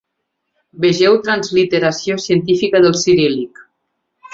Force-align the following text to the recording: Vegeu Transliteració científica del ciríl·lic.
Vegeu 0.85 1.19
Transliteració 1.29 2.19
científica 2.27 2.85
del 2.87 3.01
ciríl·lic. 3.07 3.67